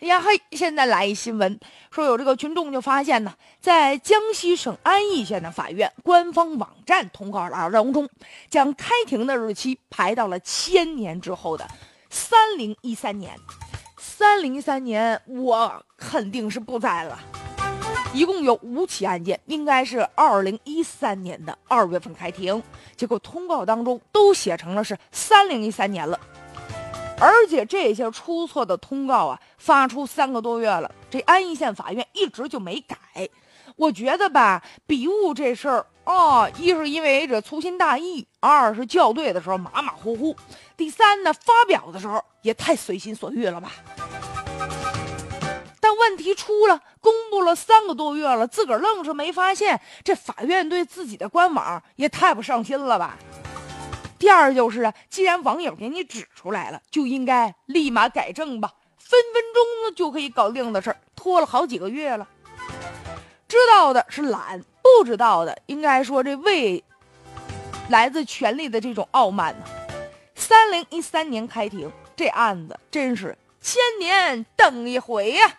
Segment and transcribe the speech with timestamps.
[0.00, 1.58] 呀嘿，现在来一新闻，
[1.90, 8.06] 说有这个群众就发现呢，在江西省安义县的法院官方网站通告栏当中，
[8.50, 11.66] 将开庭的日期排到了千年之后的
[12.10, 13.34] 三零一三年。
[13.96, 17.18] 三零一三年，我肯定是不在了。
[18.12, 22.62] 一共有五起案件，应该是二零一三年的二月份开庭，
[22.96, 26.20] 结果通告当中都写成了是三零一三年了。
[27.18, 32.96] 而且这些出错的通告啊，发出三个多月了，这安义县法院一直就没改。
[33.76, 40.36] 我觉得吧，笔误这事儿啊，一是因为这粗心大意，二是校对的时候马马虎虎，
[40.76, 43.72] 第三呢，发表的时候也太随心所欲了吧。
[45.80, 53.16] 但问题出了，公布了三个多月了，自个儿愣是没发现，这法院对自己的官网也太不上心了吧。
[54.18, 62.26] 第二就是啊，既然网友给你指出来了，就应该立马改正吧，分分钟就可以搞定的事儿，拖了好几个月了。
[63.48, 66.82] 知道的是懒，不知道的应该说这未
[67.88, 69.64] 来自权力的这种傲慢呢。
[70.34, 75.52] 三零一三年开庭，这案子真是千年等一回呀。